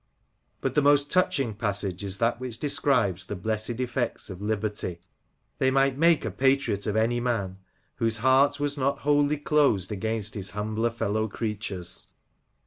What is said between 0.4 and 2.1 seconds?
But the most touching passage